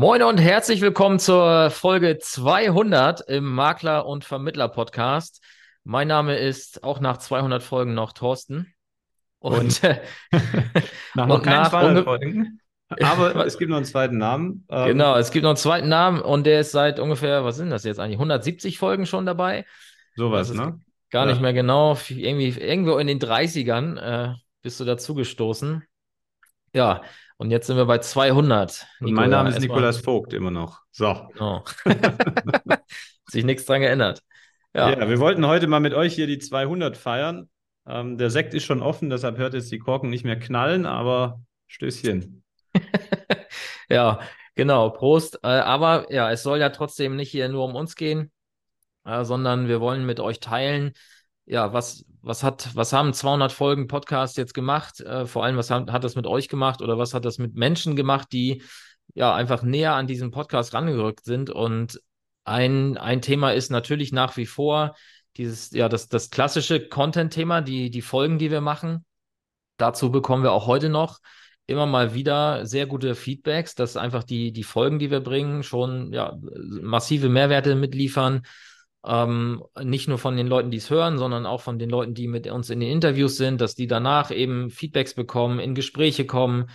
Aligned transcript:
Moin 0.00 0.22
und 0.22 0.38
herzlich 0.38 0.80
willkommen 0.80 1.18
zur 1.18 1.70
Folge 1.70 2.18
200 2.18 3.20
im 3.22 3.52
Makler- 3.52 4.06
und 4.06 4.24
Vermittler-Podcast. 4.24 5.42
Mein 5.82 6.06
Name 6.06 6.36
ist 6.36 6.84
auch 6.84 7.00
nach 7.00 7.16
200 7.16 7.64
Folgen 7.64 7.94
noch 7.94 8.12
Thorsten. 8.12 8.72
Und, 9.40 9.58
und 9.58 9.82
nach 11.16 11.26
noch 11.26 11.42
keinen 11.42 11.64
200 11.64 12.04
Folgen. 12.04 12.60
Aber 13.00 13.34
es 13.44 13.58
gibt 13.58 13.70
noch 13.70 13.76
einen 13.78 13.86
zweiten 13.86 14.18
Namen. 14.18 14.64
Ähm, 14.68 14.86
genau, 14.86 15.16
es 15.16 15.32
gibt 15.32 15.42
noch 15.42 15.50
einen 15.50 15.56
zweiten 15.56 15.88
Namen 15.88 16.20
und 16.20 16.46
der 16.46 16.60
ist 16.60 16.70
seit 16.70 17.00
ungefähr, 17.00 17.42
was 17.42 17.56
sind 17.56 17.70
das 17.70 17.82
jetzt 17.82 17.98
eigentlich, 17.98 18.18
170 18.18 18.78
Folgen 18.78 19.04
schon 19.04 19.26
dabei. 19.26 19.66
Sowas, 20.14 20.52
ne? 20.52 20.78
Gar 21.10 21.26
ja. 21.26 21.32
nicht 21.32 21.42
mehr 21.42 21.54
genau. 21.54 21.98
Irgendwie, 22.08 22.50
irgendwo 22.50 22.98
in 22.98 23.08
den 23.08 23.18
30ern 23.18 23.98
äh, 23.98 24.34
bist 24.62 24.78
du 24.78 24.84
dazugestoßen. 24.84 25.82
Ja, 26.74 27.02
und 27.36 27.50
jetzt 27.50 27.66
sind 27.66 27.76
wir 27.76 27.86
bei 27.86 27.98
200. 27.98 28.86
Und 29.00 29.12
mein 29.12 29.30
Name 29.30 29.50
ist 29.50 29.60
Nikolas 29.60 29.98
Vogt 29.98 30.32
immer 30.32 30.50
noch. 30.50 30.82
So. 30.90 31.28
Genau. 31.32 31.64
Sich 33.30 33.44
nichts 33.44 33.64
dran 33.64 33.80
geändert. 33.80 34.22
Ja. 34.74 34.90
ja. 34.90 35.08
wir 35.08 35.20
wollten 35.20 35.46
heute 35.46 35.66
mal 35.66 35.80
mit 35.80 35.94
euch 35.94 36.14
hier 36.14 36.26
die 36.26 36.38
200 36.38 36.96
feiern. 36.96 37.48
Ähm, 37.86 38.18
der 38.18 38.30
Sekt 38.30 38.54
ist 38.54 38.64
schon 38.64 38.82
offen, 38.82 39.08
deshalb 39.08 39.38
hört 39.38 39.54
jetzt 39.54 39.70
die 39.70 39.78
Korken 39.78 40.10
nicht 40.10 40.24
mehr 40.24 40.38
knallen, 40.38 40.84
aber 40.84 41.40
Stößchen. 41.68 42.42
ja, 43.88 44.20
genau. 44.54 44.90
Prost. 44.90 45.38
Äh, 45.42 45.46
aber 45.46 46.12
ja, 46.12 46.30
es 46.30 46.42
soll 46.42 46.58
ja 46.58 46.70
trotzdem 46.70 47.16
nicht 47.16 47.30
hier 47.30 47.48
nur 47.48 47.64
um 47.64 47.74
uns 47.76 47.94
gehen, 47.94 48.30
äh, 49.04 49.24
sondern 49.24 49.68
wir 49.68 49.80
wollen 49.80 50.04
mit 50.04 50.20
euch 50.20 50.40
teilen, 50.40 50.92
ja, 51.48 51.72
was, 51.72 52.04
was 52.20 52.42
hat, 52.42 52.68
was 52.74 52.92
haben 52.92 53.14
200 53.14 53.50
Folgen 53.50 53.86
Podcast 53.86 54.36
jetzt 54.36 54.52
gemacht? 54.52 55.00
Äh, 55.00 55.26
vor 55.26 55.44
allem, 55.44 55.56
was 55.56 55.70
hat, 55.70 55.90
hat 55.90 56.04
das 56.04 56.14
mit 56.14 56.26
euch 56.26 56.48
gemacht 56.48 56.82
oder 56.82 56.98
was 56.98 57.14
hat 57.14 57.24
das 57.24 57.38
mit 57.38 57.54
Menschen 57.54 57.96
gemacht, 57.96 58.28
die 58.32 58.62
ja 59.14 59.34
einfach 59.34 59.62
näher 59.62 59.94
an 59.94 60.06
diesen 60.06 60.30
Podcast 60.30 60.74
rangerückt 60.74 61.24
sind? 61.24 61.48
Und 61.48 62.00
ein, 62.44 62.98
ein 62.98 63.22
Thema 63.22 63.52
ist 63.52 63.70
natürlich 63.70 64.12
nach 64.12 64.36
wie 64.36 64.46
vor 64.46 64.94
dieses, 65.38 65.70
ja, 65.70 65.88
das, 65.88 66.08
das 66.08 66.30
klassische 66.30 66.86
Content-Thema, 66.86 67.62
die, 67.62 67.90
die 67.90 68.02
Folgen, 68.02 68.38
die 68.38 68.50
wir 68.50 68.60
machen. 68.60 69.06
Dazu 69.78 70.10
bekommen 70.10 70.42
wir 70.42 70.52
auch 70.52 70.66
heute 70.66 70.90
noch 70.90 71.18
immer 71.66 71.86
mal 71.86 72.14
wieder 72.14 72.66
sehr 72.66 72.86
gute 72.86 73.14
Feedbacks, 73.14 73.74
dass 73.74 73.96
einfach 73.96 74.24
die, 74.24 74.52
die 74.52 74.64
Folgen, 74.64 74.98
die 74.98 75.10
wir 75.10 75.20
bringen, 75.20 75.62
schon 75.62 76.12
ja, 76.12 76.36
massive 76.82 77.28
Mehrwerte 77.28 77.74
mitliefern 77.74 78.42
ähm, 79.06 79.62
nicht 79.82 80.08
nur 80.08 80.18
von 80.18 80.36
den 80.36 80.46
Leuten, 80.46 80.70
die 80.70 80.78
es 80.78 80.90
hören, 80.90 81.18
sondern 81.18 81.46
auch 81.46 81.60
von 81.60 81.78
den 81.78 81.90
Leuten, 81.90 82.14
die 82.14 82.28
mit 82.28 82.46
uns 82.48 82.70
in 82.70 82.80
den 82.80 82.90
Interviews 82.90 83.36
sind, 83.36 83.60
dass 83.60 83.74
die 83.74 83.86
danach 83.86 84.30
eben 84.30 84.70
Feedbacks 84.70 85.14
bekommen, 85.14 85.60
in 85.60 85.74
Gespräche 85.74 86.26
kommen, 86.26 86.70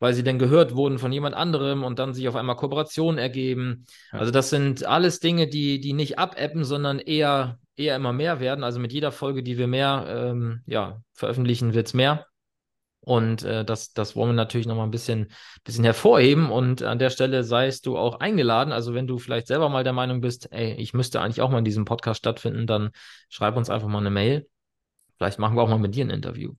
weil 0.00 0.14
sie 0.14 0.22
dann 0.22 0.38
gehört 0.38 0.74
wurden 0.74 0.98
von 0.98 1.12
jemand 1.12 1.34
anderem 1.34 1.84
und 1.84 1.98
dann 1.98 2.14
sich 2.14 2.28
auf 2.28 2.36
einmal 2.36 2.56
Kooperationen 2.56 3.18
ergeben. 3.18 3.86
Ja. 4.12 4.20
Also 4.20 4.32
das 4.32 4.50
sind 4.50 4.84
alles 4.84 5.20
Dinge, 5.20 5.48
die, 5.48 5.80
die 5.80 5.92
nicht 5.92 6.18
abappen, 6.18 6.64
sondern 6.64 6.98
eher, 6.98 7.58
eher 7.76 7.96
immer 7.96 8.12
mehr 8.12 8.40
werden. 8.40 8.64
Also 8.64 8.80
mit 8.80 8.92
jeder 8.92 9.12
Folge, 9.12 9.42
die 9.42 9.58
wir 9.58 9.66
mehr 9.66 10.04
ähm, 10.08 10.62
ja, 10.66 11.00
veröffentlichen, 11.14 11.74
wird 11.74 11.86
es 11.88 11.94
mehr. 11.94 12.26
Und 13.08 13.42
äh, 13.42 13.64
das, 13.64 13.94
das 13.94 14.16
wollen 14.16 14.28
wir 14.28 14.34
natürlich 14.34 14.66
nochmal 14.66 14.86
ein 14.86 14.90
bisschen, 14.90 15.28
bisschen 15.64 15.84
hervorheben. 15.84 16.50
Und 16.50 16.82
an 16.82 16.98
der 16.98 17.08
Stelle 17.08 17.42
seist 17.42 17.86
du 17.86 17.96
auch 17.96 18.20
eingeladen. 18.20 18.70
Also 18.70 18.92
wenn 18.92 19.06
du 19.06 19.16
vielleicht 19.16 19.46
selber 19.46 19.70
mal 19.70 19.82
der 19.82 19.94
Meinung 19.94 20.20
bist, 20.20 20.52
ey, 20.52 20.74
ich 20.74 20.92
müsste 20.92 21.22
eigentlich 21.22 21.40
auch 21.40 21.48
mal 21.48 21.60
in 21.60 21.64
diesem 21.64 21.86
Podcast 21.86 22.18
stattfinden, 22.18 22.66
dann 22.66 22.90
schreib 23.30 23.56
uns 23.56 23.70
einfach 23.70 23.88
mal 23.88 24.00
eine 24.00 24.10
Mail. 24.10 24.46
Vielleicht 25.16 25.38
machen 25.38 25.56
wir 25.56 25.62
auch 25.62 25.70
mal 25.70 25.78
mit 25.78 25.94
dir 25.94 26.04
ein 26.04 26.10
Interview. 26.10 26.52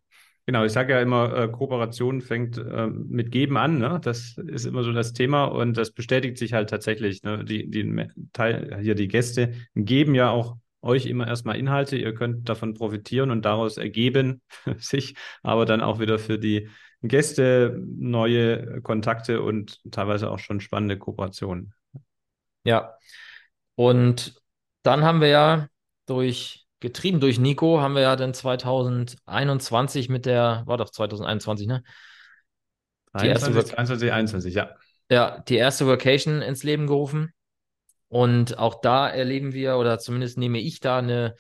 Genau, 0.48 0.66
ich 0.66 0.72
sage 0.72 0.94
ja 0.94 1.02
immer, 1.02 1.38
äh, 1.38 1.50
Kooperation 1.50 2.20
fängt 2.20 2.58
äh, 2.58 2.88
mit 2.88 3.30
Geben 3.30 3.56
an. 3.56 3.78
Ne? 3.78 4.00
Das 4.02 4.36
ist 4.40 4.66
immer 4.66 4.82
so 4.82 4.92
das 4.92 5.14
Thema 5.14 5.44
und 5.44 5.78
das 5.78 5.92
bestätigt 5.92 6.40
sich 6.40 6.54
halt 6.54 6.72
tatsächlich. 6.72 7.22
Ne? 7.22 7.46
Die, 7.46 7.70
die 7.70 8.08
Teil, 8.34 8.80
hier 8.82 8.96
die 8.96 9.08
Gäste 9.08 9.54
geben 9.76 10.16
ja 10.16 10.32
auch 10.32 10.58
euch 10.82 11.06
immer 11.06 11.28
erstmal 11.28 11.58
Inhalte, 11.58 11.98
ihr 11.98 12.14
könnt 12.14 12.48
davon 12.48 12.74
profitieren 12.74 13.32
und 13.32 13.44
daraus 13.44 13.78
ergeben 13.78 14.42
sich 14.78 15.16
aber 15.44 15.66
dann 15.66 15.82
auch 15.82 16.00
wieder 16.00 16.20
für 16.20 16.40
die 16.40 16.70
Gäste 17.02 17.80
neue 17.98 18.82
Kontakte 18.82 19.42
und 19.42 19.80
teilweise 19.92 20.30
auch 20.30 20.40
schon 20.40 20.60
spannende 20.60 20.98
Kooperationen. 20.98 21.74
Ja, 22.66 22.98
und 23.76 24.36
dann 24.84 25.04
haben 25.04 25.22
wir 25.22 25.30
ja 25.30 25.68
durch, 26.06 26.66
getrieben 26.82 27.22
durch 27.22 27.40
Nico, 27.40 27.80
haben 27.80 27.96
wir 27.96 28.02
ja 28.02 28.16
dann 28.18 28.34
2021 28.34 30.10
mit 30.10 30.26
der, 30.26 30.64
war 30.66 30.78
doch 30.78 30.90
2021, 30.90 31.68
ne? 31.68 31.84
Die 33.14 33.30
21, 33.30 33.56
erste 33.56 33.78
21, 33.78 34.12
21, 34.12 34.54
ja. 34.54 34.76
Ja, 35.10 35.40
die 35.40 35.56
erste 35.56 35.88
Vacation 35.88 36.42
ins 36.42 36.64
Leben 36.64 36.86
gerufen. 36.86 37.34
Und 38.10 38.58
auch 38.58 38.82
da 38.82 39.08
erleben 39.08 39.54
wir, 39.54 39.78
oder 39.78 40.00
zumindest 40.00 40.38
nehme 40.38 40.60
ich 40.60 40.80
da 40.80 40.98
eine 40.98 41.36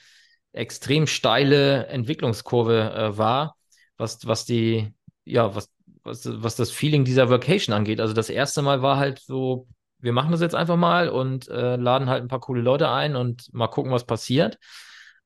extrem 0.51 1.07
steile 1.07 1.87
Entwicklungskurve 1.87 2.93
äh, 2.93 3.17
wahr, 3.17 3.55
was, 3.97 4.25
was 4.25 4.45
die, 4.45 4.93
ja, 5.25 5.55
was, 5.55 5.69
was, 6.03 6.29
was 6.41 6.55
das 6.55 6.71
Feeling 6.71 7.05
dieser 7.05 7.29
Vacation 7.29 7.73
angeht. 7.73 7.99
Also 7.99 8.13
das 8.13 8.29
erste 8.29 8.61
Mal 8.61 8.81
war 8.81 8.97
halt 8.97 9.19
so, 9.19 9.67
wir 9.99 10.13
machen 10.13 10.31
das 10.31 10.41
jetzt 10.41 10.55
einfach 10.55 10.77
mal 10.77 11.09
und 11.09 11.47
äh, 11.49 11.75
laden 11.75 12.09
halt 12.09 12.23
ein 12.23 12.29
paar 12.29 12.39
coole 12.39 12.61
Leute 12.61 12.89
ein 12.89 13.15
und 13.15 13.53
mal 13.53 13.67
gucken, 13.67 13.91
was 13.91 14.05
passiert. 14.05 14.57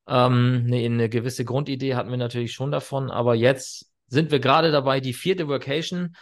Ähm, 0.07 0.63
eine, 0.67 0.77
eine 0.77 1.09
gewisse 1.09 1.45
Grundidee 1.45 1.95
hatten 1.95 2.09
wir 2.09 2.17
natürlich 2.17 2.53
schon 2.53 2.71
davon, 2.71 3.11
aber 3.11 3.35
jetzt 3.35 3.91
sind 4.07 4.31
wir 4.31 4.39
gerade 4.39 4.71
dabei, 4.71 4.99
die 4.99 5.13
vierte 5.13 5.47
Vacation 5.47 6.15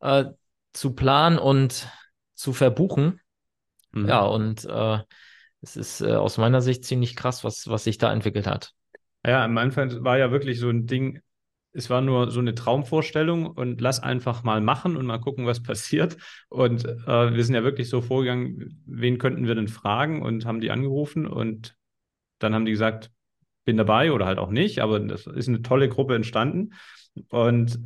äh, 0.00 0.24
zu 0.72 0.94
planen 0.94 1.38
und 1.38 1.88
zu 2.34 2.52
verbuchen. 2.52 3.20
Mhm. 3.92 4.08
Ja, 4.08 4.22
und 4.22 4.64
äh, 4.64 4.98
es 5.60 5.76
ist 5.76 6.00
äh, 6.00 6.14
aus 6.14 6.38
meiner 6.38 6.60
Sicht 6.60 6.84
ziemlich 6.84 7.16
krass, 7.16 7.44
was, 7.44 7.68
was 7.68 7.84
sich 7.84 7.98
da 7.98 8.12
entwickelt 8.12 8.46
hat. 8.46 8.74
Ja, 9.24 9.44
am 9.44 9.58
Anfang 9.58 10.04
war 10.04 10.18
ja 10.18 10.30
wirklich 10.30 10.58
so 10.58 10.68
ein 10.70 10.86
Ding, 10.86 11.20
es 11.72 11.90
war 11.90 12.00
nur 12.00 12.30
so 12.30 12.40
eine 12.40 12.54
Traumvorstellung 12.54 13.46
und 13.46 13.80
lass 13.80 14.00
einfach 14.00 14.42
mal 14.42 14.60
machen 14.60 14.96
und 14.96 15.06
mal 15.06 15.18
gucken, 15.18 15.46
was 15.46 15.62
passiert. 15.62 16.16
Und 16.48 16.84
äh, 16.84 17.34
wir 17.34 17.44
sind 17.44 17.54
ja 17.54 17.64
wirklich 17.64 17.88
so 17.88 18.00
vorgegangen, 18.00 18.82
wen 18.86 19.18
könnten 19.18 19.46
wir 19.46 19.54
denn 19.54 19.68
fragen 19.68 20.22
und 20.22 20.46
haben 20.46 20.60
die 20.60 20.70
angerufen 20.70 21.26
und 21.26 21.76
dann 22.38 22.54
haben 22.54 22.64
die 22.64 22.72
gesagt, 22.72 23.10
bin 23.64 23.76
dabei 23.76 24.12
oder 24.12 24.26
halt 24.26 24.38
auch 24.38 24.50
nicht, 24.50 24.78
aber 24.80 25.00
das 25.00 25.26
ist 25.26 25.48
eine 25.48 25.62
tolle 25.62 25.88
Gruppe 25.88 26.14
entstanden. 26.14 26.72
Und 27.28 27.80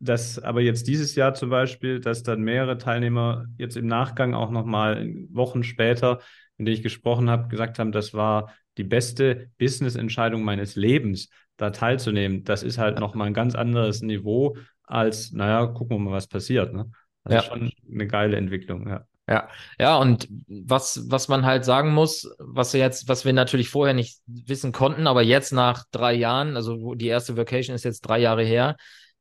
dass 0.00 0.38
aber 0.38 0.60
jetzt 0.60 0.86
dieses 0.86 1.14
Jahr 1.14 1.34
zum 1.34 1.50
Beispiel, 1.50 2.00
dass 2.00 2.22
dann 2.22 2.42
mehrere 2.42 2.78
Teilnehmer 2.78 3.46
jetzt 3.56 3.76
im 3.76 3.86
Nachgang 3.86 4.34
auch 4.34 4.50
nochmal 4.50 5.12
Wochen 5.30 5.62
später, 5.62 6.20
in 6.56 6.64
denen 6.64 6.76
ich 6.76 6.82
gesprochen 6.82 7.30
habe, 7.30 7.48
gesagt 7.48 7.78
haben, 7.78 7.92
das 7.92 8.14
war 8.14 8.52
die 8.76 8.84
beste 8.84 9.50
Business-Entscheidung 9.58 10.42
meines 10.42 10.76
Lebens, 10.76 11.28
da 11.56 11.70
teilzunehmen. 11.70 12.44
Das 12.44 12.62
ist 12.62 12.78
halt 12.78 13.00
nochmal 13.00 13.26
ein 13.26 13.34
ganz 13.34 13.54
anderes 13.54 14.02
Niveau 14.02 14.56
als, 14.84 15.32
naja, 15.32 15.66
gucken 15.66 15.96
wir 15.96 16.00
mal, 16.00 16.12
was 16.12 16.28
passiert. 16.28 16.72
Ne? 16.72 16.90
Das 17.24 17.32
ja. 17.32 17.40
ist 17.40 17.46
schon 17.46 17.72
eine 17.92 18.06
geile 18.06 18.36
Entwicklung, 18.36 18.88
ja. 18.88 19.04
Ja, 19.30 19.46
ja, 19.78 19.98
und 19.98 20.26
was, 20.46 21.04
was 21.10 21.28
man 21.28 21.44
halt 21.44 21.66
sagen 21.66 21.92
muss, 21.92 22.34
was 22.38 22.72
wir 22.72 22.80
jetzt, 22.80 23.08
was 23.08 23.26
wir 23.26 23.34
natürlich 23.34 23.68
vorher 23.68 23.92
nicht 23.92 24.20
wissen 24.26 24.72
konnten, 24.72 25.06
aber 25.06 25.20
jetzt 25.20 25.52
nach 25.52 25.84
drei 25.90 26.14
Jahren, 26.14 26.56
also 26.56 26.94
die 26.94 27.08
erste 27.08 27.36
Vacation 27.36 27.74
ist 27.74 27.84
jetzt 27.84 28.00
drei 28.00 28.20
Jahre 28.20 28.42
her, 28.42 28.76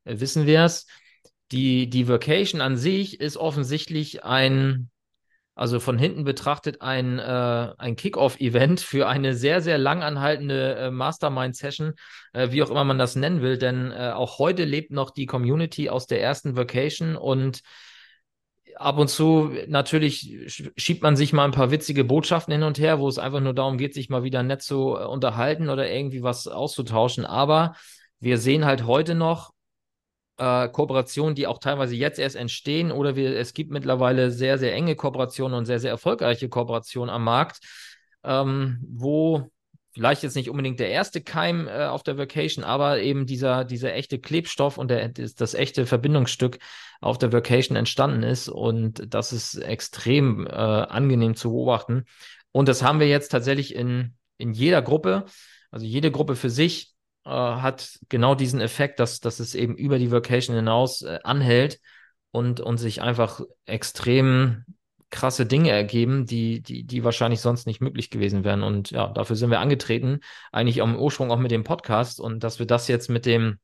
wissen 0.09 0.45
wir 0.45 0.63
es. 0.63 0.87
Die, 1.51 1.89
die 1.89 2.07
Vacation 2.07 2.61
an 2.61 2.75
sich 2.75 3.19
ist 3.19 3.37
offensichtlich 3.37 4.23
ein, 4.25 4.89
also 5.55 5.79
von 5.79 5.97
hinten 5.97 6.25
betrachtet 6.25 6.81
ein, 6.81 7.19
äh, 7.19 7.73
ein 7.77 7.95
Kick-Off-Event 7.95 8.81
für 8.81 9.07
eine 9.07 9.33
sehr, 9.33 9.61
sehr 9.61 9.77
lang 9.77 10.03
anhaltende 10.03 10.75
äh, 10.75 10.91
Mastermind-Session, 10.91 11.93
äh, 12.33 12.51
wie 12.51 12.61
auch 12.63 12.69
immer 12.69 12.83
man 12.83 12.97
das 12.97 13.15
nennen 13.15 13.41
will, 13.41 13.57
denn 13.57 13.91
äh, 13.91 14.11
auch 14.13 14.39
heute 14.39 14.65
lebt 14.65 14.91
noch 14.91 15.09
die 15.11 15.25
Community 15.25 15.89
aus 15.89 16.05
der 16.05 16.21
ersten 16.21 16.57
Vacation 16.57 17.15
und 17.15 17.61
ab 18.79 18.97
und 18.97 19.09
zu 19.09 19.51
natürlich 19.67 20.71
schiebt 20.75 21.01
man 21.01 21.15
sich 21.15 21.33
mal 21.33 21.45
ein 21.45 21.51
paar 21.51 21.71
witzige 21.71 22.03
Botschaften 22.03 22.51
hin 22.51 22.63
und 22.63 22.79
her, 22.79 22.99
wo 22.99 23.07
es 23.07 23.17
einfach 23.17 23.39
nur 23.39 23.53
darum 23.53 23.77
geht, 23.77 23.93
sich 23.93 24.09
mal 24.09 24.23
wieder 24.23 24.43
nett 24.43 24.61
zu 24.61 24.95
äh, 24.95 25.05
unterhalten 25.05 25.69
oder 25.69 25.89
irgendwie 25.89 26.23
was 26.23 26.47
auszutauschen. 26.47 27.25
Aber 27.25 27.75
wir 28.19 28.37
sehen 28.37 28.65
halt 28.65 28.85
heute 28.85 29.15
noch, 29.15 29.51
äh, 30.37 30.67
Kooperationen, 30.69 31.35
die 31.35 31.47
auch 31.47 31.59
teilweise 31.59 31.95
jetzt 31.95 32.19
erst 32.19 32.35
entstehen, 32.35 32.91
oder 32.91 33.15
wir, 33.15 33.37
es 33.37 33.53
gibt 33.53 33.71
mittlerweile 33.71 34.31
sehr, 34.31 34.57
sehr 34.57 34.73
enge 34.73 34.95
Kooperationen 34.95 35.57
und 35.57 35.65
sehr, 35.65 35.79
sehr 35.79 35.91
erfolgreiche 35.91 36.49
Kooperationen 36.49 37.13
am 37.13 37.23
Markt, 37.23 37.59
ähm, 38.23 38.79
wo 38.87 39.49
vielleicht 39.97 40.21
jetzt 40.21 40.35
nicht 40.35 40.49
unbedingt 40.49 40.79
der 40.79 40.91
erste 40.91 41.21
Keim 41.21 41.67
äh, 41.67 41.85
auf 41.85 42.03
der 42.03 42.19
Vacation, 42.19 42.63
aber 42.63 43.01
eben 43.01 43.25
dieser, 43.25 43.65
dieser 43.65 43.95
echte 43.95 44.19
Klebstoff 44.19 44.77
und 44.77 44.89
der, 44.89 45.09
das, 45.09 45.33
das 45.33 45.55
echte 45.55 45.87
Verbindungsstück 45.87 46.59
auf 47.01 47.17
der 47.17 47.33
Vacation 47.33 47.75
entstanden 47.75 48.21
ist. 48.21 48.47
Und 48.47 49.11
das 49.13 49.33
ist 49.33 49.55
extrem 49.55 50.45
äh, 50.45 50.51
angenehm 50.51 51.35
zu 51.35 51.49
beobachten. 51.49 52.05
Und 52.51 52.67
das 52.67 52.83
haben 52.83 52.99
wir 52.99 53.07
jetzt 53.07 53.29
tatsächlich 53.29 53.73
in, 53.73 54.13
in 54.37 54.53
jeder 54.53 54.83
Gruppe, 54.83 55.25
also 55.71 55.85
jede 55.85 56.11
Gruppe 56.11 56.35
für 56.35 56.51
sich 56.51 56.93
äh, 57.27 57.61
hat 57.61 57.99
genau 58.09 58.35
diesen 58.35 58.61
Effekt, 58.61 58.99
dass, 58.99 59.19
dass 59.19 59.39
es 59.39 59.53
eben 59.55 59.75
über 59.75 59.99
die 59.99 60.11
Vacation 60.11 60.55
hinaus 60.55 61.01
äh, 61.01 61.19
anhält 61.23 61.79
und, 62.31 62.59
und 62.59 62.77
sich 62.77 63.01
einfach 63.01 63.41
extrem 63.65 64.63
krasse 65.09 65.45
Dinge 65.45 65.71
ergeben, 65.71 66.25
die, 66.25 66.61
die, 66.61 66.83
die 66.83 67.03
wahrscheinlich 67.03 67.41
sonst 67.41 67.65
nicht 67.65 67.81
möglich 67.81 68.09
gewesen 68.09 68.43
wären. 68.43 68.63
Und 68.63 68.91
ja, 68.91 69.07
dafür 69.07 69.35
sind 69.35 69.49
wir 69.51 69.59
angetreten, 69.59 70.19
eigentlich 70.51 70.81
am 70.81 70.97
Ursprung 70.97 71.31
auch 71.31 71.39
mit 71.39 71.51
dem 71.51 71.63
Podcast 71.63 72.19
und 72.19 72.43
dass 72.43 72.59
wir 72.59 72.65
das 72.65 72.87
jetzt 72.87 73.09
mit 73.09 73.25
dem, 73.25 73.59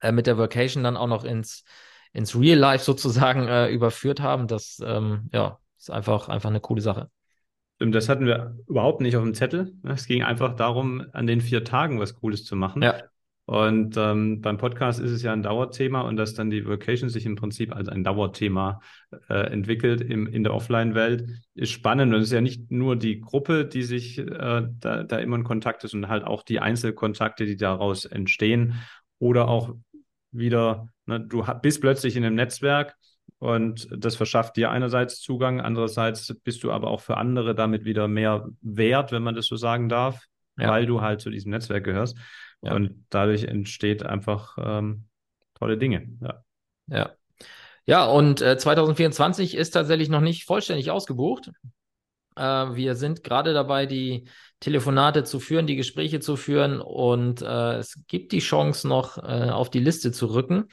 äh, 0.00 0.12
mit 0.12 0.26
der 0.26 0.38
Vacation 0.38 0.84
dann 0.84 0.96
auch 0.96 1.06
noch 1.06 1.24
ins, 1.24 1.64
ins 2.12 2.38
Real 2.38 2.58
Life 2.58 2.84
sozusagen 2.84 3.48
äh, 3.48 3.68
überführt 3.68 4.20
haben, 4.20 4.46
das 4.46 4.78
ähm, 4.84 5.28
ja, 5.32 5.58
ist 5.78 5.90
einfach, 5.90 6.28
einfach 6.28 6.50
eine 6.50 6.60
coole 6.60 6.82
Sache. 6.82 7.10
Und 7.80 7.92
das 7.92 8.08
hatten 8.08 8.26
wir 8.26 8.56
überhaupt 8.68 9.00
nicht 9.00 9.16
auf 9.16 9.24
dem 9.24 9.34
Zettel. 9.34 9.72
Es 9.84 10.06
ging 10.06 10.22
einfach 10.22 10.54
darum, 10.54 11.06
an 11.12 11.26
den 11.26 11.40
vier 11.40 11.64
Tagen 11.64 11.98
was 11.98 12.14
Cooles 12.14 12.44
zu 12.44 12.54
machen. 12.54 12.82
Ja. 12.82 13.02
Und 13.46 13.96
ähm, 13.96 14.42
beim 14.42 14.58
Podcast 14.58 15.00
ist 15.00 15.10
es 15.10 15.22
ja 15.22 15.32
ein 15.32 15.42
Dauerthema 15.42 16.02
und 16.02 16.16
dass 16.16 16.34
dann 16.34 16.50
die 16.50 16.64
Vacation 16.64 17.08
sich 17.08 17.26
im 17.26 17.34
Prinzip 17.34 17.74
als 17.74 17.88
ein 17.88 18.04
Dauerthema 18.04 18.80
äh, 19.28 19.50
entwickelt 19.50 20.02
im, 20.02 20.28
in 20.28 20.44
der 20.44 20.54
Offline-Welt, 20.54 21.26
ist 21.56 21.70
spannend. 21.70 22.14
Und 22.14 22.20
es 22.20 22.28
ist 22.28 22.32
ja 22.32 22.42
nicht 22.42 22.70
nur 22.70 22.94
die 22.94 23.20
Gruppe, 23.20 23.64
die 23.64 23.82
sich 23.82 24.18
äh, 24.18 24.68
da, 24.78 25.02
da 25.02 25.18
immer 25.18 25.34
in 25.34 25.42
Kontakt 25.42 25.82
ist, 25.82 25.90
sondern 25.90 26.12
halt 26.12 26.24
auch 26.24 26.44
die 26.44 26.60
Einzelkontakte, 26.60 27.44
die 27.44 27.56
daraus 27.56 28.04
entstehen. 28.04 28.74
Oder 29.18 29.48
auch 29.48 29.74
wieder, 30.30 30.86
ne, 31.06 31.18
du 31.18 31.44
bist 31.60 31.80
plötzlich 31.80 32.14
in 32.14 32.24
einem 32.24 32.36
Netzwerk 32.36 32.94
und 33.40 33.88
das 33.90 34.16
verschafft 34.16 34.56
dir 34.56 34.70
einerseits 34.70 35.18
Zugang, 35.18 35.62
andererseits 35.62 36.34
bist 36.44 36.62
du 36.62 36.70
aber 36.70 36.88
auch 36.88 37.00
für 37.00 37.16
andere 37.16 37.54
damit 37.54 37.86
wieder 37.86 38.06
mehr 38.06 38.46
wert, 38.60 39.12
wenn 39.12 39.22
man 39.22 39.34
das 39.34 39.46
so 39.46 39.56
sagen 39.56 39.88
darf, 39.88 40.26
ja. 40.58 40.68
weil 40.68 40.84
du 40.84 41.00
halt 41.00 41.22
zu 41.22 41.30
diesem 41.30 41.50
Netzwerk 41.50 41.82
gehörst. 41.84 42.18
Ja. 42.62 42.74
Und 42.74 43.06
dadurch 43.08 43.44
entsteht 43.44 44.04
einfach 44.04 44.58
ähm, 44.60 45.06
tolle 45.54 45.78
Dinge. 45.78 46.06
Ja. 46.20 46.44
Ja. 46.86 47.12
Ja, 47.86 48.04
und 48.04 48.42
äh, 48.42 48.58
2024 48.58 49.56
ist 49.56 49.70
tatsächlich 49.70 50.10
noch 50.10 50.20
nicht 50.20 50.44
vollständig 50.44 50.90
ausgebucht. 50.90 51.50
Äh, 52.36 52.42
wir 52.42 52.94
sind 52.94 53.24
gerade 53.24 53.54
dabei, 53.54 53.86
die 53.86 54.28
Telefonate 54.60 55.24
zu 55.24 55.40
führen, 55.40 55.66
die 55.66 55.76
Gespräche 55.76 56.20
zu 56.20 56.36
führen 56.36 56.82
und 56.82 57.40
äh, 57.40 57.78
es 57.78 57.98
gibt 58.06 58.32
die 58.32 58.40
Chance 58.40 58.86
noch 58.86 59.16
äh, 59.16 59.48
auf 59.50 59.70
die 59.70 59.80
Liste 59.80 60.12
zu 60.12 60.26
rücken. 60.26 60.68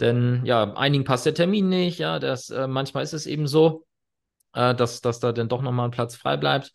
Denn 0.00 0.42
ja, 0.44 0.74
einigen 0.74 1.04
passt 1.04 1.26
der 1.26 1.34
Termin 1.34 1.68
nicht, 1.68 1.98
ja, 1.98 2.18
das 2.18 2.50
äh, 2.50 2.66
manchmal 2.66 3.04
ist 3.04 3.12
es 3.12 3.26
eben 3.26 3.46
so, 3.46 3.86
äh, 4.54 4.74
dass, 4.74 5.00
dass 5.00 5.20
da 5.20 5.32
dann 5.32 5.48
doch 5.48 5.62
nochmal 5.62 5.88
ein 5.88 5.92
Platz 5.92 6.16
frei 6.16 6.36
bleibt. 6.36 6.72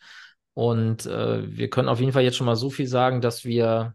Und 0.54 1.06
äh, 1.06 1.56
wir 1.56 1.70
können 1.70 1.88
auf 1.88 2.00
jeden 2.00 2.12
Fall 2.12 2.22
jetzt 2.22 2.36
schon 2.36 2.46
mal 2.46 2.56
so 2.56 2.70
viel 2.70 2.86
sagen, 2.86 3.20
dass 3.20 3.44
wir 3.44 3.94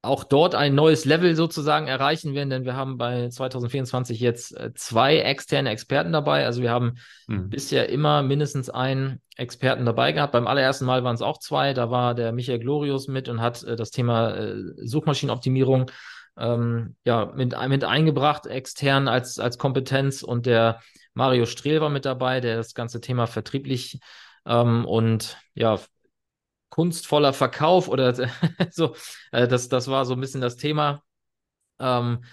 auch 0.00 0.22
dort 0.22 0.54
ein 0.54 0.74
neues 0.74 1.04
Level 1.04 1.34
sozusagen 1.34 1.88
erreichen 1.88 2.34
werden, 2.34 2.50
denn 2.50 2.64
wir 2.64 2.76
haben 2.76 2.98
bei 2.98 3.28
2024 3.28 4.20
jetzt 4.20 4.56
äh, 4.56 4.72
zwei 4.74 5.18
externe 5.18 5.70
Experten 5.70 6.12
dabei. 6.12 6.46
Also 6.46 6.62
wir 6.62 6.70
haben 6.70 6.94
mhm. 7.26 7.50
bisher 7.50 7.88
immer 7.88 8.22
mindestens 8.22 8.70
einen 8.70 9.20
Experten 9.36 9.84
dabei 9.84 10.12
gehabt. 10.12 10.32
Beim 10.32 10.46
allerersten 10.46 10.84
Mal 10.84 11.02
waren 11.02 11.16
es 11.16 11.22
auch 11.22 11.38
zwei. 11.38 11.74
Da 11.74 11.90
war 11.90 12.14
der 12.14 12.32
Michael 12.32 12.60
Glorius 12.60 13.08
mit 13.08 13.28
und 13.28 13.40
hat 13.40 13.64
äh, 13.64 13.74
das 13.74 13.90
Thema 13.90 14.36
äh, 14.36 14.54
Suchmaschinenoptimierung 14.76 15.90
ähm, 16.38 16.96
ja, 17.04 17.32
mit, 17.34 17.54
mit 17.68 17.84
eingebracht, 17.84 18.46
extern 18.46 19.08
als, 19.08 19.38
als 19.38 19.58
Kompetenz 19.58 20.22
und 20.22 20.46
der 20.46 20.80
Mario 21.14 21.46
Strehl 21.46 21.80
war 21.80 21.90
mit 21.90 22.04
dabei, 22.04 22.40
der 22.40 22.56
das 22.56 22.74
ganze 22.74 23.00
Thema 23.00 23.26
vertrieblich 23.26 24.00
ähm, 24.46 24.84
und 24.84 25.36
ja, 25.54 25.78
kunstvoller 26.70 27.32
Verkauf 27.32 27.88
oder 27.88 28.14
so, 28.70 28.94
äh, 29.32 29.48
das, 29.48 29.68
das 29.68 29.88
war 29.88 30.04
so 30.04 30.14
ein 30.14 30.20
bisschen 30.20 30.40
das 30.40 30.56
Thema. 30.56 31.02
Ähm, 31.80 32.24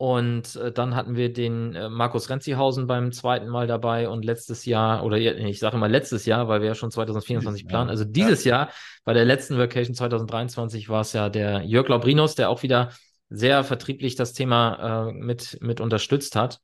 und 0.00 0.56
äh, 0.56 0.72
dann 0.72 0.96
hatten 0.96 1.14
wir 1.14 1.30
den 1.30 1.74
äh, 1.74 1.90
Markus 1.90 2.30
Renzihausen 2.30 2.86
beim 2.86 3.12
zweiten 3.12 3.48
Mal 3.48 3.66
dabei 3.66 4.08
und 4.08 4.24
letztes 4.24 4.64
Jahr, 4.64 5.04
oder 5.04 5.18
ich 5.18 5.58
sage 5.58 5.76
immer 5.76 5.88
letztes 5.88 6.24
Jahr, 6.24 6.48
weil 6.48 6.62
wir 6.62 6.68
ja 6.68 6.74
schon 6.74 6.90
2024 6.90 7.66
planen. 7.66 7.90
Also 7.90 8.06
dieses 8.06 8.44
ja. 8.44 8.56
Jahr, 8.56 8.70
bei 9.04 9.12
der 9.12 9.26
letzten 9.26 9.58
Vacation 9.58 9.94
2023 9.94 10.88
war 10.88 11.02
es 11.02 11.12
ja 11.12 11.28
der 11.28 11.64
Jörg 11.64 11.86
Laubrinus, 11.88 12.34
der 12.34 12.48
auch 12.48 12.62
wieder 12.62 12.92
sehr 13.30 13.64
vertrieblich 13.64 14.16
das 14.16 14.32
Thema 14.32 15.08
äh, 15.08 15.12
mit, 15.12 15.58
mit 15.62 15.80
unterstützt 15.80 16.36
hat. 16.36 16.60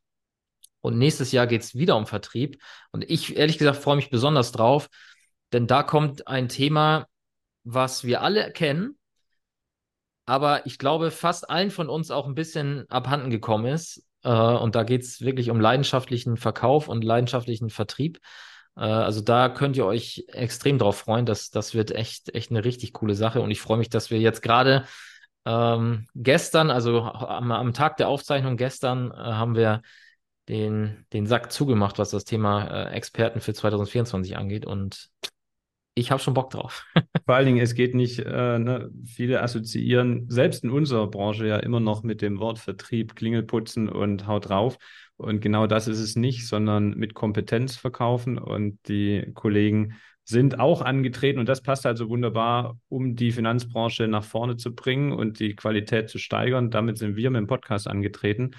Und 0.81 0.99
nächstes 0.99 1.33
Jahr 1.33 1.47
geht 1.47 1.63
es 1.63 1.75
wieder 1.75 1.97
um 1.97 2.07
Vertrieb. 2.07 2.63
Und 2.93 3.09
ich, 3.09 3.37
ehrlich 3.37 3.59
gesagt, 3.59 3.79
freue 3.79 3.97
mich 3.97 4.11
besonders 4.11 4.53
drauf, 4.53 4.89
denn 5.53 5.67
da 5.67 5.83
kommt 5.83 6.29
ein 6.29 6.49
Thema, 6.49 7.07
was 7.65 8.05
wir 8.05 8.23
alle 8.23 8.53
kennen, 8.53 8.99
aber 10.27 10.67
ich 10.67 10.79
glaube, 10.79 11.11
fast 11.13 11.49
allen 11.49 11.71
von 11.71 11.89
uns 11.89 12.11
auch 12.11 12.27
ein 12.27 12.35
bisschen 12.35 12.85
abhanden 12.91 13.31
gekommen 13.31 13.67
ist. 13.67 14.05
Äh, 14.25 14.31
und 14.31 14.75
da 14.75 14.83
geht 14.83 15.03
es 15.03 15.21
wirklich 15.21 15.51
um 15.51 15.61
leidenschaftlichen 15.61 16.37
Verkauf 16.37 16.89
und 16.89 17.05
leidenschaftlichen 17.05 17.71
Vertrieb. 17.71 18.19
Äh, 18.77 18.81
also 18.81 19.21
da 19.21 19.49
könnt 19.49 19.77
ihr 19.77 19.87
euch 19.87 20.25
extrem 20.29 20.79
drauf 20.79 20.99
freuen. 20.99 21.27
Das, 21.27 21.51
das 21.51 21.75
wird 21.75 21.93
echt, 21.93 22.35
echt 22.35 22.51
eine 22.51 22.65
richtig 22.65 22.93
coole 22.93 23.15
Sache. 23.15 23.41
Und 23.41 23.53
ich 23.53 23.61
freue 23.61 23.79
mich, 23.79 23.89
dass 23.89 24.11
wir 24.11 24.19
jetzt 24.19 24.43
gerade 24.43 24.85
ähm, 25.47 26.07
gestern, 26.17 26.71
also 26.71 27.03
am, 27.03 27.53
am, 27.53 27.73
Tag 27.73 27.97
der 27.99 28.09
Aufzeichnung 28.09 28.57
gestern, 28.57 29.13
äh, 29.13 29.15
haben 29.15 29.55
wir 29.55 29.83
den, 30.49 31.07
den 31.13 31.27
Sack 31.27 31.53
zugemacht, 31.53 31.99
was 31.99 32.11
das 32.11 32.25
Thema 32.25 32.67
äh, 32.67 32.95
Experten 32.95 33.41
für 33.41 33.55
2024 33.55 34.37
angeht. 34.37 34.67
Und 34.67 35.09
ich 35.95 36.11
habe 36.11 36.21
schon 36.21 36.35
Bock 36.35 36.51
drauf. 36.51 36.85
Vor 37.27 37.37
allen 37.37 37.47
Dingen, 37.47 37.61
es 37.61 37.75
geht 37.75 37.95
nicht, 37.95 38.19
äh, 38.19 38.59
ne, 38.59 38.91
viele 39.05 39.41
assoziieren, 39.41 40.27
selbst 40.29 40.65
in 40.65 40.71
unserer 40.71 41.07
Branche 41.07 41.47
ja 41.47 41.59
immer 41.59 41.81
noch 41.81 42.03
mit 42.03 42.23
dem 42.23 42.41
Wort 42.41 42.59
Vertrieb, 42.59 43.15
Klingelputzen 43.15 43.89
und 43.89 44.27
haut 44.27 44.49
drauf. 44.49 44.79
Und 45.17 45.41
genau 45.41 45.69
das 45.69 45.87
ist 45.87 46.01
es 46.01 46.17
nicht, 46.17 46.47
sondern 46.47 46.91
mit 46.91 47.15
Kompetenz 47.15 47.77
verkaufen. 47.77 48.37
Und 48.37 48.79
die 48.89 49.31
Kollegen 49.33 49.95
sind 50.29 50.59
auch 50.59 50.83
angetreten 50.83 51.39
und 51.39 51.49
das 51.49 51.63
passt 51.63 51.85
halt 51.85 51.97
so 51.97 52.09
wunderbar, 52.09 52.79
um 52.89 53.15
die 53.15 53.31
Finanzbranche 53.31 54.09
nach 54.09 54.25
vorne 54.25 54.57
zu 54.57 54.75
bringen 54.75 55.13
und 55.13 55.39
die 55.39 55.55
Qualität 55.55 56.11
zu 56.11 56.19
steigern. 56.19 56.71
Damit 56.73 56.99
sind 56.99 57.15
wir 57.15 57.31
mit 57.31 57.39
dem 57.39 57.47
Podcast 57.47 57.87
angetreten, 57.87 58.51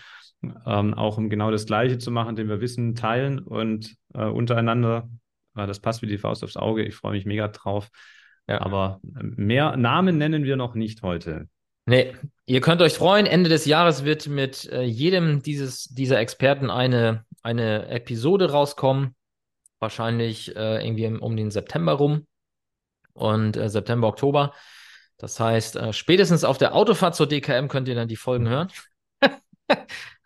ähm, 0.66 0.94
auch 0.94 1.18
um 1.18 1.30
genau 1.30 1.52
das 1.52 1.66
Gleiche 1.66 1.98
zu 1.98 2.10
machen, 2.10 2.38
den 2.38 2.48
wir 2.48 2.62
Wissen 2.62 2.96
teilen 2.96 3.40
und 3.40 3.96
äh, 4.14 4.24
untereinander. 4.24 5.10
Äh, 5.58 5.68
das 5.68 5.81
passt 5.81 6.02
wie 6.02 6.08
die 6.08 6.18
Faust 6.18 6.42
aufs 6.42 6.56
Auge. 6.56 6.86
Ich 6.86 6.96
freue 6.96 7.12
mich 7.12 7.25
mega 7.25 7.50
drauf. 7.50 7.90
Ja. 8.48 8.62
Aber 8.62 9.02
mehr 9.04 9.75
Namen 9.75 10.18
nennen 10.18 10.46
wir 10.46 10.56
noch 10.56 10.74
nicht 10.74 11.02
heute. 11.04 11.50
Nee, 11.86 12.14
ihr 12.46 12.62
könnt 12.62 12.81
euch 12.81 12.94
freuen. 12.94 13.25
Ende 13.25 13.50
des 13.50 13.66
Jahres 13.66 14.06
wird 14.06 14.28
mit 14.28 14.72
äh, 14.72 14.84
jedem 14.84 15.42
dieses, 15.42 15.84
dieser 15.90 16.19
Experten 16.19 16.69
eine, 16.69 17.25
eine 17.44 17.90
Episode 17.90 18.52
rauskommen 18.52 19.17
wahrscheinlich 19.80 20.56
äh, 20.56 20.86
irgendwie 20.86 21.08
um 21.08 21.36
den 21.36 21.52
September 21.52 21.94
rum 21.94 22.28
und 23.14 23.57
äh, 23.57 23.69
September, 23.69 24.07
Oktober. 24.07 24.54
Das 25.18 25.40
heißt, 25.40 25.78
äh, 25.78 25.94
spätestens 25.94 26.44
auf 26.44 26.57
der 26.57 26.76
Autofahrt 26.76 27.16
zur 27.16 27.28
DKM 27.28 27.68
könnt 27.68 27.88
ihr 27.88 27.96
dann 27.96 28.07
die 28.07 28.16
Folgen 28.16 28.48
hören. 28.48 28.69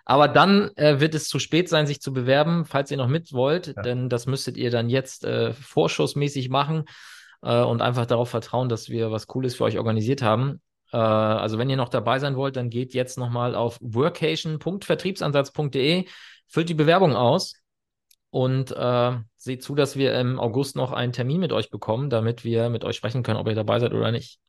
Aber 0.05 0.27
dann 0.27 0.72
äh, 0.75 1.00
wird 1.00 1.15
es 1.15 1.29
zu 1.29 1.39
spät 1.39 1.70
sein, 1.70 1.88
sich 1.88 2.01
zu 2.01 2.12
bewerben, 2.12 2.65
falls 2.65 2.91
ihr 2.91 2.98
noch 2.98 3.08
mit 3.08 3.31
wollt, 3.34 3.67
ja. 3.67 3.81
denn 3.81 4.10
das 4.10 4.25
müsstet 4.25 4.58
ihr 4.58 4.72
dann 4.72 4.89
jetzt 4.89 5.24
äh, 5.24 5.53
vorschussmäßig 5.53 6.50
machen 6.50 6.84
äh, 7.41 7.62
und 7.62 7.81
einfach 7.81 8.05
darauf 8.05 8.29
vertrauen, 8.29 8.67
dass 8.67 8.89
wir 8.89 9.12
was 9.12 9.27
Cooles 9.27 9.55
für 9.55 9.63
euch 9.63 9.77
organisiert 9.77 10.22
haben. 10.22 10.62
Also 10.93 11.58
wenn 11.58 11.70
ihr 11.70 11.77
noch 11.77 11.88
dabei 11.88 12.20
sein 12.20 12.36
wollt, 12.36 12.58
dann 12.58 12.70
geht 12.70 12.93
jetzt 12.93 13.17
nochmal 13.17 13.55
auf 13.55 13.77
workation.vertriebsansatz.de, 13.79 16.05
füllt 16.50 16.67
die 16.67 16.74
Bewerbung 16.74 17.15
aus 17.15 17.61
und 18.31 18.71
äh, 18.71 19.11
seht 19.35 19.61
zu, 19.61 19.75
dass 19.75 19.95
wir 19.95 20.17
im 20.19 20.39
August 20.39 20.75
noch 20.75 20.93
einen 20.93 21.11
Termin 21.11 21.39
mit 21.39 21.51
euch 21.51 21.69
bekommen, 21.69 22.09
damit 22.09 22.43
wir 22.43 22.69
mit 22.69 22.83
euch 22.83 22.95
sprechen 22.95 23.23
können, 23.23 23.38
ob 23.38 23.47
ihr 23.47 23.55
dabei 23.55 23.79
seid 23.79 23.93
oder 23.93 24.11
nicht. 24.11 24.39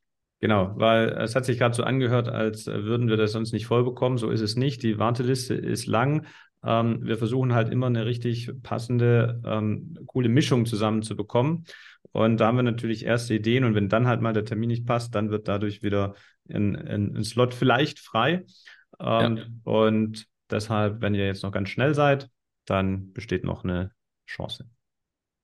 Genau, 0.40 0.72
weil 0.74 1.10
es 1.10 1.36
hat 1.36 1.44
sich 1.44 1.58
gerade 1.58 1.74
so 1.74 1.84
angehört, 1.84 2.28
als 2.28 2.66
würden 2.66 3.08
wir 3.08 3.16
das 3.16 3.32
sonst 3.32 3.52
nicht 3.52 3.66
voll 3.66 3.84
bekommen. 3.84 4.18
So 4.18 4.30
ist 4.30 4.40
es 4.40 4.56
nicht. 4.56 4.82
Die 4.82 4.98
Warteliste 4.98 5.54
ist 5.54 5.86
lang. 5.86 6.26
Ähm, 6.64 6.98
wir 7.02 7.16
versuchen 7.16 7.54
halt 7.54 7.70
immer 7.70 7.86
eine 7.86 8.06
richtig 8.06 8.50
passende, 8.62 9.40
ähm, 9.44 9.98
coole 10.06 10.28
Mischung 10.28 10.66
zusammenzubekommen. 10.66 11.64
Und 12.10 12.38
da 12.38 12.48
haben 12.48 12.56
wir 12.56 12.64
natürlich 12.64 13.04
erste 13.04 13.34
Ideen. 13.34 13.64
Und 13.64 13.74
wenn 13.74 13.88
dann 13.88 14.08
halt 14.08 14.20
mal 14.20 14.32
der 14.32 14.44
Termin 14.44 14.68
nicht 14.68 14.86
passt, 14.86 15.14
dann 15.14 15.30
wird 15.30 15.46
dadurch 15.46 15.82
wieder 15.82 16.14
ein, 16.48 16.76
ein, 16.76 17.16
ein 17.16 17.24
Slot 17.24 17.54
vielleicht 17.54 18.00
frei. 18.00 18.44
Ähm, 18.98 19.36
ja. 19.36 19.44
Und 19.62 20.26
deshalb, 20.50 21.00
wenn 21.02 21.14
ihr 21.14 21.26
jetzt 21.26 21.44
noch 21.44 21.52
ganz 21.52 21.68
schnell 21.68 21.94
seid, 21.94 22.28
dann 22.64 23.12
besteht 23.12 23.44
noch 23.44 23.64
eine 23.64 23.92
Chance. 24.26 24.68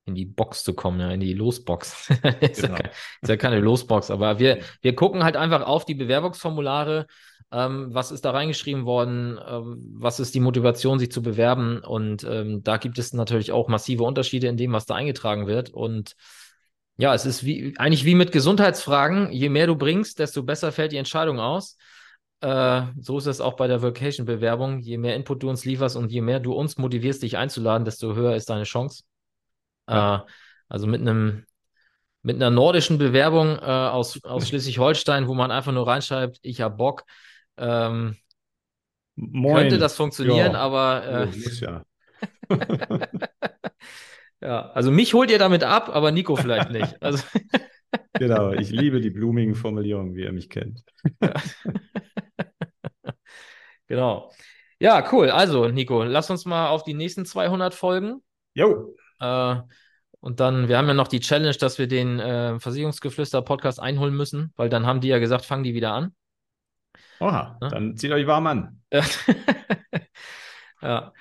In 0.05 0.15
die 0.15 0.25
Box 0.25 0.65
zu 0.65 0.73
kommen, 0.73 1.01
ja, 1.01 1.11
in 1.11 1.21
die 1.21 1.35
Losbox. 1.35 2.11
ist, 2.41 2.63
genau. 2.63 2.75
ja 2.75 2.77
keine, 2.77 2.91
ist 3.23 3.29
ja 3.29 3.37
keine 3.37 3.61
Losbox, 3.61 4.11
aber 4.11 4.39
wir, 4.39 4.61
wir 4.81 4.95
gucken 4.95 5.23
halt 5.23 5.37
einfach 5.37 5.63
auf 5.63 5.85
die 5.85 5.95
Bewerbungsformulare. 5.95 7.07
Ähm, 7.51 7.89
was 7.95 8.11
ist 8.11 8.25
da 8.25 8.31
reingeschrieben 8.31 8.85
worden? 8.85 9.39
Ähm, 9.47 9.79
was 9.95 10.21
ist 10.21 10.35
die 10.35 10.41
Motivation, 10.41 10.99
sich 10.99 11.11
zu 11.11 11.23
bewerben? 11.23 11.81
Und 11.81 12.25
ähm, 12.25 12.63
da 12.63 12.77
gibt 12.77 12.99
es 12.99 13.13
natürlich 13.13 13.53
auch 13.53 13.69
massive 13.69 14.05
Unterschiede 14.05 14.49
in 14.49 14.57
dem, 14.57 14.73
was 14.73 14.87
da 14.87 14.95
eingetragen 14.95 15.47
wird. 15.47 15.71
Und 15.71 16.15
ja, 16.97 17.15
es 17.15 17.27
ist 17.27 17.45
wie, 17.45 17.75
eigentlich 17.79 18.05
wie 18.05 18.15
mit 18.15 18.33
Gesundheitsfragen. 18.33 19.31
Je 19.31 19.49
mehr 19.49 19.67
du 19.67 19.77
bringst, 19.77 20.19
desto 20.19 20.43
besser 20.43 20.73
fällt 20.73 20.93
die 20.93 20.97
Entscheidung 20.97 21.39
aus. 21.39 21.77
Äh, 22.40 22.83
so 23.00 23.18
ist 23.18 23.26
es 23.26 23.40
auch 23.40 23.54
bei 23.54 23.66
der 23.66 23.83
Vocation-Bewerbung. 23.83 24.80
Je 24.80 24.99
mehr 24.99 25.16
Input 25.16 25.42
du 25.42 25.50
uns 25.50 25.64
lieferst 25.64 25.97
und 25.97 26.12
je 26.12 26.21
mehr 26.21 26.40
du 26.40 26.52
uns 26.52 26.78
motivierst, 26.78 27.23
dich 27.23 27.37
einzuladen, 27.37 27.85
desto 27.85 28.14
höher 28.14 28.37
ist 28.37 28.50
deine 28.50 28.64
Chance. 28.64 29.04
Ja. 29.88 30.16
Äh, 30.16 30.30
also 30.68 30.87
mit 30.87 31.00
einem 31.00 31.45
mit 32.23 32.37
einer 32.37 32.50
nordischen 32.50 32.99
Bewerbung 32.99 33.57
äh, 33.59 33.62
aus, 33.62 34.23
aus 34.25 34.49
Schleswig-Holstein, 34.49 35.28
wo 35.28 35.35
man 35.35 35.50
einfach 35.50 35.73
nur 35.73 35.87
reinschreibt, 35.87 36.38
ich 36.42 36.61
hab 36.61 36.76
Bock. 36.76 37.04
Ähm, 37.57 38.16
könnte 39.16 39.78
das 39.78 39.97
funktionieren, 39.97 40.52
ja. 40.52 40.59
aber 40.59 41.28
äh, 41.33 41.38
ja. 41.61 41.83
ja, 44.40 44.71
also 44.71 44.90
mich 44.90 45.14
holt 45.14 45.30
ihr 45.30 45.38
damit 45.38 45.64
ab, 45.64 45.88
aber 45.92 46.12
Nico 46.12 46.37
vielleicht 46.37 46.71
nicht. 46.71 46.97
Also 47.00 47.25
genau, 48.12 48.52
ich 48.52 48.71
liebe 48.71 49.00
die 49.00 49.11
blumigen 49.11 49.54
Formulierungen, 49.54 50.14
wie 50.14 50.23
ihr 50.23 50.33
mich 50.33 50.50
kennt. 50.50 50.85
Genau. 53.88 54.33
Ja, 54.80 55.09
cool. 55.12 55.30
Also, 55.30 55.68
Nico, 55.68 56.04
lass 56.04 56.30
uns 56.30 56.45
mal 56.45 56.68
auf 56.68 56.85
die 56.85 56.95
nächsten 56.95 57.26
200 57.26 57.75
Folgen. 57.75 58.23
Jo. 58.54 58.95
Äh, 59.21 59.57
und 60.21 60.40
dann, 60.40 60.68
wir 60.68 60.78
haben 60.78 60.88
ja 60.88 60.95
noch 60.95 61.09
die 61.09 61.21
Challenge, 61.21 61.57
dass 61.57 61.78
wir 61.78 61.88
den 61.88 62.21
äh, 62.21 62.59
Versicherungsgeflüster-Podcast 62.61 63.80
einholen 63.80 64.14
müssen, 64.14 64.52
weil 64.57 64.68
dann 64.68 64.87
haben 64.87 65.00
die 65.00 65.09
ja 65.09 65.18
gesagt, 65.18 65.45
fangen 65.45 65.64
die 65.64 65.75
wieder 65.75 65.92
an. 65.92 66.14
Oha, 67.21 67.59
ja? 67.61 67.68
dann 67.68 67.97
zieht 67.97 68.12
euch 68.12 68.26
warm 68.26 68.47
an. 68.47 68.83
ja. 70.83 71.12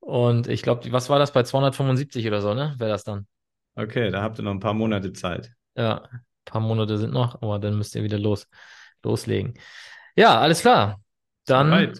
Und 0.00 0.48
ich 0.48 0.62
glaube, 0.62 0.90
was 0.92 1.08
war 1.08 1.18
das 1.18 1.32
bei 1.32 1.42
275 1.42 2.26
oder 2.26 2.40
so, 2.40 2.54
ne? 2.54 2.74
Wäre 2.78 2.90
das 2.90 3.04
dann. 3.04 3.26
Okay, 3.74 4.10
da 4.10 4.22
habt 4.22 4.38
ihr 4.38 4.44
noch 4.44 4.52
ein 4.52 4.60
paar 4.60 4.74
Monate 4.74 5.12
Zeit. 5.12 5.52
Ja, 5.76 6.02
ein 6.10 6.20
paar 6.44 6.60
Monate 6.60 6.98
sind 6.98 7.12
noch, 7.12 7.40
aber 7.42 7.58
dann 7.58 7.76
müsst 7.76 7.94
ihr 7.94 8.02
wieder 8.02 8.18
los, 8.18 8.46
loslegen. 9.02 9.54
Ja, 10.16 10.38
alles 10.40 10.60
klar. 10.60 11.03
Dann, 11.46 11.92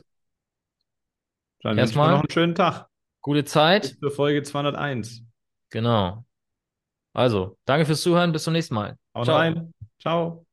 dann 1.60 1.78
erstmal 1.78 2.10
noch 2.10 2.20
einen 2.20 2.30
schönen 2.30 2.54
Tag. 2.54 2.88
Gute 3.20 3.44
Zeit. 3.44 3.98
Bis 4.00 4.14
Folge 4.14 4.42
201. 4.42 5.22
Genau. 5.70 6.24
Also, 7.14 7.56
danke 7.64 7.86
fürs 7.86 8.02
Zuhören. 8.02 8.32
Bis 8.32 8.44
zum 8.44 8.52
nächsten 8.52 8.74
Mal. 8.74 8.98
Haut 9.14 9.26
Ciao. 9.26 9.36
rein. 9.36 9.72
Ciao. 9.98 10.44